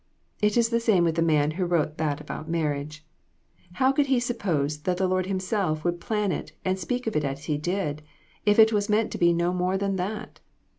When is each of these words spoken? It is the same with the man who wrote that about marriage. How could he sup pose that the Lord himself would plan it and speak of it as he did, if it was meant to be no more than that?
It 0.41 0.57
is 0.57 0.69
the 0.69 0.79
same 0.79 1.03
with 1.03 1.13
the 1.13 1.21
man 1.21 1.51
who 1.51 1.65
wrote 1.65 1.99
that 1.99 2.19
about 2.19 2.49
marriage. 2.49 3.05
How 3.73 3.91
could 3.91 4.07
he 4.07 4.19
sup 4.19 4.39
pose 4.39 4.79
that 4.79 4.97
the 4.97 5.07
Lord 5.07 5.27
himself 5.27 5.83
would 5.83 6.01
plan 6.01 6.31
it 6.31 6.53
and 6.65 6.79
speak 6.79 7.05
of 7.05 7.15
it 7.15 7.23
as 7.23 7.45
he 7.45 7.55
did, 7.59 8.01
if 8.43 8.57
it 8.57 8.73
was 8.73 8.89
meant 8.89 9.11
to 9.11 9.19
be 9.19 9.31
no 9.31 9.53
more 9.53 9.77
than 9.77 9.97
that? 9.97 10.39